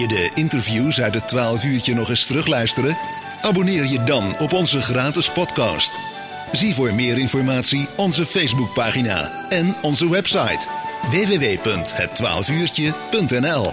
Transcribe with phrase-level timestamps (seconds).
[0.00, 2.96] je de interviews uit het 12 uurtje nog eens terugluisteren?
[3.42, 6.00] Abonneer je dan op onze gratis podcast.
[6.52, 10.66] Zie voor meer informatie onze Facebookpagina en onze website
[11.10, 13.72] www.het12uurtje.nl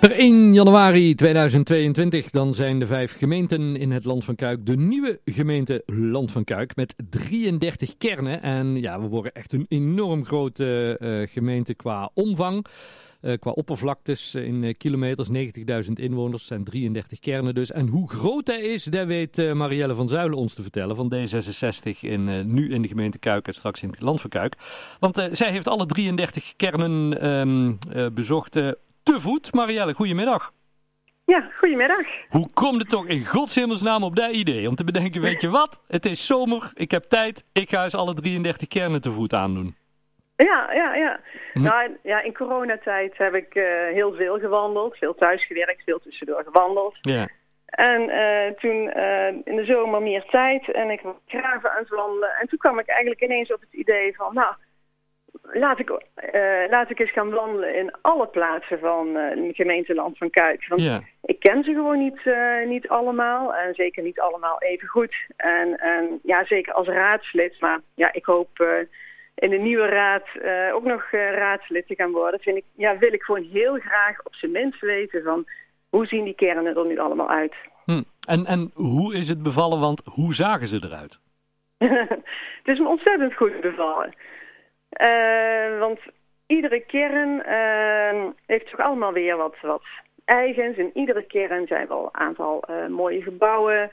[0.00, 4.76] Per 1 januari 2022 dan zijn de vijf gemeenten in het Land van Kuik de
[4.76, 8.42] nieuwe gemeente Land van Kuik met 33 kernen.
[8.42, 12.66] En ja, we worden echt een enorm grote uh, gemeente qua omvang.
[13.22, 15.28] Uh, qua oppervlaktes in uh, kilometers,
[15.86, 17.70] 90.000 inwoners en 33 kernen dus.
[17.70, 21.98] En hoe groot hij is, daar weet Marielle van Zuilen ons te vertellen van D66
[22.00, 24.54] in, nu in de gemeente Kuik en straks in het land van Kuik.
[25.00, 27.78] Want zij heeft alle 33 kernen um,
[28.14, 29.52] bezocht te voet.
[29.52, 30.52] Marielle, goedemiddag.
[31.28, 32.06] Ja, goedemiddag.
[32.28, 34.68] Hoe komt het toch in godshemelsnaam op dat idee?
[34.68, 35.82] Om te bedenken, weet je wat?
[35.88, 39.74] Het is zomer, ik heb tijd, ik ga eens alle 33 kernen te voet aandoen.
[40.46, 41.20] Ja, ja, ja.
[41.52, 41.62] Hm.
[41.62, 44.96] Nou, ja in coronatijd heb ik uh, heel veel gewandeld.
[44.96, 46.96] Veel thuis gewerkt, veel tussendoor gewandeld.
[47.00, 47.28] Ja.
[47.66, 51.88] En uh, toen uh, in de zomer meer tijd en ik was graven aan het
[51.88, 52.30] wandelen.
[52.40, 54.54] En toen kwam ik eigenlijk ineens op het idee van, nou,
[55.42, 55.88] laat ik,
[56.70, 60.68] laat ik eens gaan wandelen in alle plaatsen van het gemeenteland van Kuik.
[60.68, 61.00] Want ja.
[61.22, 62.20] ik ken ze gewoon niet,
[62.66, 65.16] niet allemaal en zeker niet allemaal even goed.
[65.36, 68.48] En, en ja, zeker als raadslid, maar ja, ik hoop
[69.38, 72.98] in de nieuwe raad uh, ook nog uh, raadslid te gaan worden, vind ik, ja,
[72.98, 75.46] wil ik gewoon heel graag op zijn minst weten van
[75.88, 77.54] hoe zien die kernen er nu allemaal uit.
[77.84, 78.02] Hm.
[78.28, 81.18] En, en hoe is het bevallen, want hoe zagen ze eruit?
[82.58, 84.14] het is me ontzettend goed bevallen.
[85.00, 85.98] Uh, want
[86.46, 87.42] iedere kern
[88.46, 89.82] heeft toch allemaal weer wat, wat
[90.24, 90.76] eigens.
[90.76, 93.90] In iedere kern zijn wel een aantal mooie gebouwen,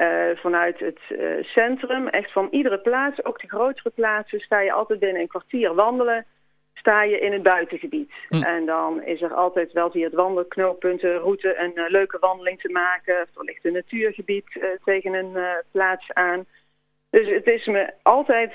[0.00, 4.72] uh, vanuit het uh, centrum, echt van iedere plaats, ook de grotere plaatsen, sta je
[4.72, 6.26] altijd binnen een kwartier wandelen,
[6.74, 8.12] sta je in het buitengebied.
[8.28, 8.42] Hm.
[8.42, 12.60] En dan is er altijd wel via het wandelknooppunt een route een uh, leuke wandeling
[12.60, 13.14] te maken.
[13.14, 15.36] Er ligt een natuurgebied tegen een
[15.70, 16.46] plaats aan.
[17.10, 18.52] Dus het is me altijd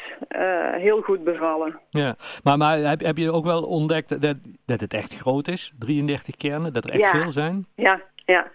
[0.78, 1.80] heel goed bevallen.
[1.90, 5.74] Ja, maar, maar heb, heb je ook wel ontdekt dat, dat het echt groot is?
[5.80, 7.22] 33 kernen, dat er echt ja.
[7.22, 7.66] veel zijn?
[7.76, 8.52] Ja, ja.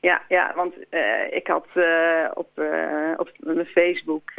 [0.00, 4.30] Ja, ja want uh, ik had uh, op, uh, op mijn Facebook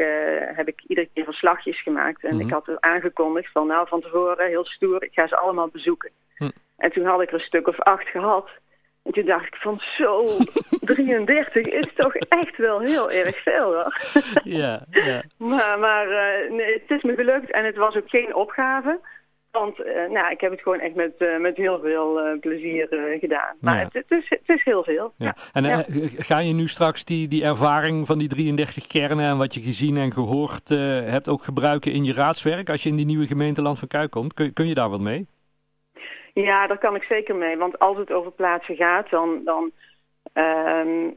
[0.56, 2.24] heb ik iedere keer verslagjes gemaakt.
[2.24, 2.36] En Mhm.
[2.36, 2.58] mm -hmm.
[2.60, 6.12] ik had aangekondigd van nou van tevoren heel stoer, ik ga ze allemaal bezoeken.
[6.36, 6.50] Hm.
[6.78, 8.50] En toen had ik er een stuk of acht gehad.
[9.04, 10.26] En toen dacht ik van zo,
[10.96, 13.98] 33 is toch echt wel heel erg veel hoor.
[14.44, 15.24] ja, ja.
[15.50, 16.08] Maar, maar
[16.50, 19.00] nee, het is me gelukt en het was ook geen opgave.
[19.52, 22.88] Want uh, nou, ik heb het gewoon echt met, uh, met heel veel uh, plezier
[23.20, 23.56] gedaan.
[23.62, 23.84] Maar Ja.
[23.84, 25.14] het, het, is, het is heel veel.
[25.18, 25.36] Ja.
[25.54, 25.86] En Ja.
[25.86, 29.62] eh, ga je nu straks die, die ervaring van die 33 kernen en wat je
[29.62, 33.28] gezien en gehoord eh, hebt ook gebruiken in je raadswerk als je in die nieuwe
[33.28, 34.34] gemeente Land van Kuik komt?
[34.34, 35.28] Kun, kun je daar wat mee?
[36.34, 37.58] Ja, daar kan ik zeker mee.
[37.58, 39.72] Want als het over plaatsen gaat, dan, dan,
[40.34, 41.10] ehm,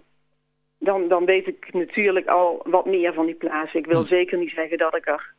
[0.79, 3.79] dan, dan weet ik natuurlijk al wat meer van die plaatsen.
[3.81, 4.07] Ik wil Hm.
[4.09, 5.33] zeker niet zeggen dat ik er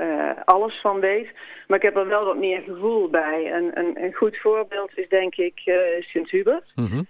[0.00, 1.28] eh, alles van weet.
[1.66, 3.52] Maar ik heb er wel wat meer gevoel bij.
[3.52, 6.72] En een, een goed voorbeeld is denk ik eh, Sint-Hubert.
[6.74, 7.02] Mhm.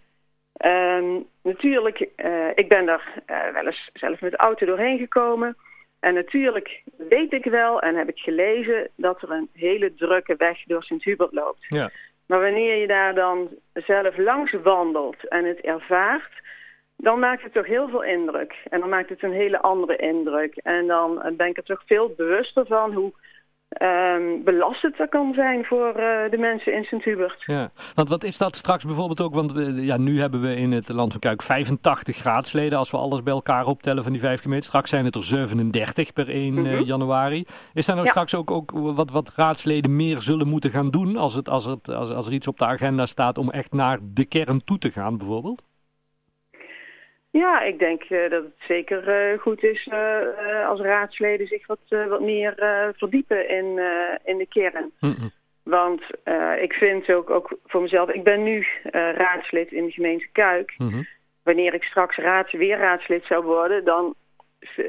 [0.52, 5.56] Ehm, natuurlijk, eh, ik ben daar wel eens zelf met de auto doorheen gekomen.
[6.00, 10.62] En natuurlijk weet ik wel en heb ik gelezen dat er een hele drukke weg
[10.66, 11.66] door Sint-Hubert loopt.
[11.68, 11.90] Ja.
[12.26, 16.32] Maar wanneer je daar dan zelf langs wandelt en het ervaart,
[17.00, 18.54] dan maakt het toch heel veel indruk.
[18.70, 20.56] En dan maakt het een hele andere indruk.
[20.56, 23.12] En dan eh, ben ik er toch veel bewuster van hoe
[23.68, 27.42] ehm, belastend dat kan zijn voor eh, de mensen in Sint-Hubert.
[27.46, 29.34] Ja, want wat is dat straks bijvoorbeeld ook?
[29.34, 32.96] Want we- ja, nu hebben we in het Land van Kuik 85 raadsleden als we
[32.96, 34.68] alles bij elkaar optellen van die vijf gemeenten.
[34.68, 36.82] Straks zijn het er 37 per 1 eh, Mhm.
[36.82, 37.44] januari.
[37.74, 38.12] Is daar nou Ja.
[38.12, 41.88] straks ook, ook wat, wat raadsleden meer zullen moeten gaan doen als, het, als, het,
[41.88, 44.90] als, als er iets op de agenda staat om echt naar de kern toe te
[44.90, 45.62] gaan bijvoorbeeld?
[47.30, 51.78] Ja, ik denk eh, dat het zeker eh, goed is eh, als raadsleden zich wat,
[51.88, 52.54] wat meer
[52.96, 53.80] verdiepen in,
[54.24, 54.92] in de kern.
[55.62, 56.02] Want
[56.60, 60.74] ik vind ook, ook voor mezelf, ik ben nu raadslid in de gemeente Kuik.
[60.78, 61.02] Mhm.
[61.42, 64.14] Wanneer ik straks raads, weer raadslid zou worden, dan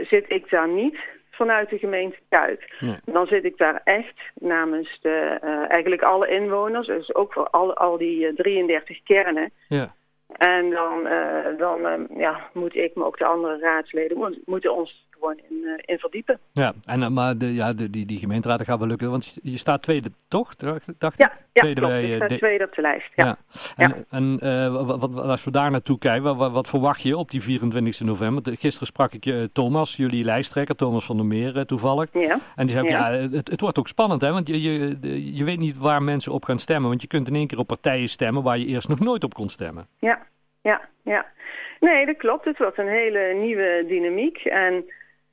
[0.01, 0.97] zit ik daar niet
[1.29, 2.75] vanuit de gemeente Kuik.
[2.79, 2.95] Nee.
[3.05, 5.37] Dan zit ik daar echt namens de,
[5.67, 9.51] eigenlijk alle inwoners, dus ook voor al, al die eh, 33 kernen.
[9.67, 9.93] Ja.
[10.41, 14.75] En dan, uh, dan uh, ja, moet ik, maar ook de andere raadsleden, moet, moeten
[14.75, 16.39] ons gewoon in, uh, in verdiepen.
[16.51, 19.57] Ja, en, maar de, ja, de, die, die gemeenteraad dat gaat wel lukken, want je
[19.57, 20.55] staat tweede, toch?
[20.55, 21.21] Dacht ik?
[21.21, 21.93] Ja, ja tweede klopt.
[21.93, 22.37] Bij, ik sta de...
[22.37, 23.11] tweede op de lijst.
[23.15, 23.37] Ja.
[23.77, 23.95] ja.
[24.09, 24.39] En, en
[24.85, 28.57] wat, wat, als we daar naartoe kijken, wat, wat, verwacht je op die 24 november?
[28.57, 32.09] Gisteren sprak ik je Thomas, jullie lijsttrekker, Thomas van der Meer toevallig.
[32.13, 32.39] Ja.
[32.55, 34.31] En die zei ook, ja, het, het wordt ook spannend, hè?
[34.31, 37.35] Want je, je, je weet niet waar mensen op gaan stemmen, want je kunt in
[37.35, 39.87] één keer op partijen stemmen waar je eerst nog nooit op kon stemmen.
[39.99, 40.19] Ja,
[40.61, 41.25] ja, ja.
[41.79, 42.45] Nee, dat klopt.
[42.45, 44.37] Het wordt een hele nieuwe dynamiek.
[44.37, 44.85] En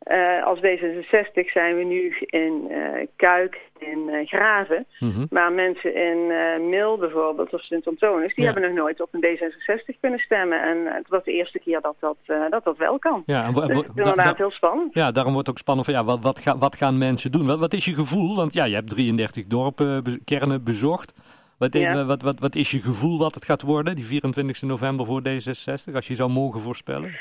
[0.07, 4.87] uh, als D66 zijn we nu in uh, Kuik, in uh, Graven.
[4.99, 6.27] Mm Maar mensen in
[6.69, 8.53] Mil bijvoorbeeld, of Sint-Antonis, die ja.
[8.53, 10.63] hebben nog nooit op een D66 kunnen stemmen.
[10.63, 12.17] En het was de eerste keer dat dat,
[12.51, 13.23] dat, dat wel kan.
[13.27, 14.95] Ja, en dus het is inderdaad heel spannend.
[14.95, 17.47] Ja, daarom wordt het ook spannend van ja, wat, wat, ga, wat gaan mensen doen?
[17.47, 18.37] Wat, wat is je gevoel?
[18.37, 21.13] Want ja, je hebt 33 dorpen, kernen bezocht.
[21.59, 22.05] Wat, ja.
[22.05, 25.95] wat, wat, wat is je gevoel wat het gaat worden, die 24 november voor D66,
[25.95, 27.19] als je zou mogen voorspellen?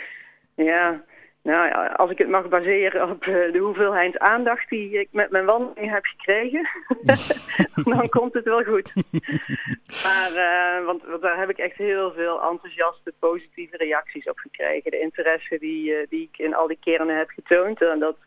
[0.56, 1.04] Ja,
[1.48, 5.30] nou ja, als ik het mag baseren op uh, de hoeveelheid aandacht die ik met
[5.32, 6.68] mijn wandeling heb gekregen,
[7.96, 8.94] dan komt het wel goed.
[10.06, 14.92] maar, uh, want, want, daar heb ik echt heel veel enthousiaste, positieve reacties op gekregen.
[14.92, 18.18] De interesse die, uh, die ik in al die keren heb getoond, en dat,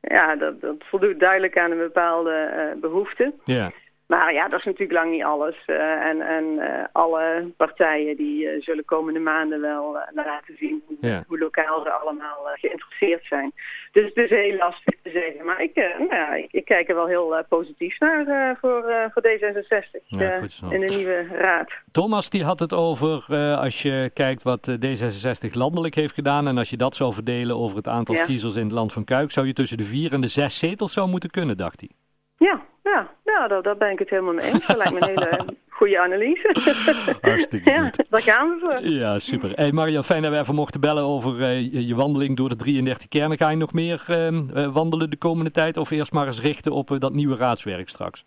[0.00, 3.32] ja, dat, dat voldoet duidelijk aan een bepaalde behoefte.
[3.44, 3.72] Ja.
[4.06, 5.56] Maar ja, dat is natuurlijk lang niet alles.
[5.66, 10.96] Uh, en en uh, alle partijen die uh, zullen komende maanden wel laten zien hoe,
[11.00, 11.24] ja.
[11.26, 13.52] hoe, lokaal ze allemaal geïnteresseerd zijn.
[13.92, 15.44] Dus het is heel lastig te zeggen.
[15.44, 20.00] Maar ik, nou ja, ik, ik, kijk er wel heel positief naar voor, voor D66
[20.06, 20.40] ja,
[20.70, 21.72] in de nieuwe raad.
[21.92, 26.48] Thomas die had het over, als je kijkt wat D66 landelijk heeft gedaan...
[26.48, 29.30] en als je dat zou verdelen over het aantal kiezers in het land van Kuik...
[29.30, 31.90] zou je tussen de vier en de zes zetels zou moeten kunnen, dacht hij.
[32.36, 34.66] Ja, ja, ja daar, daar ben ik het helemaal mee eens.
[34.66, 35.44] Dat lijkt me een hele
[35.78, 37.18] goede analyse.
[37.20, 38.04] Hartstikke ja, goed.
[38.10, 38.88] daar gaan we voor.
[38.88, 39.50] Ja, super.
[39.54, 43.08] Hey Maria, fijn dat we even mochten bellen over uh, je wandeling door de 33
[43.08, 43.38] kernen.
[43.38, 46.90] Ga je nog meer uh, wandelen de komende tijd of eerst maar eens richten op
[46.90, 48.24] uh, dat nieuwe raadswerk straks?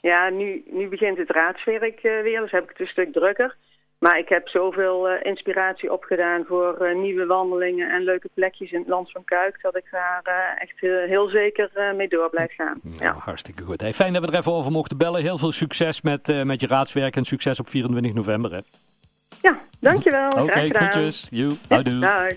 [0.00, 3.56] Ja, nu, nu begint het raadswerk weer, dus heb ik het een stuk drukker.
[4.06, 8.78] Maar ik heb zoveel uh, inspiratie opgedaan voor uh, nieuwe wandelingen en leuke plekjes in
[8.78, 9.58] het land van Kuik...
[9.62, 12.80] dat ik daar uh, echt heel zeker mee door blijf gaan.
[12.82, 13.16] Ja, ja.
[13.18, 13.80] Hartstikke goed.
[13.80, 15.22] Hey, fijn dat we er even over mochten bellen.
[15.22, 18.52] Heel veel succes met, met je raadswerk en succes op 24 november.
[18.52, 18.60] Hè.
[19.42, 20.28] Ja, dankjewel.
[20.28, 21.26] Oké, okay, groetjes.
[21.30, 21.52] You.
[21.68, 22.28] Ja,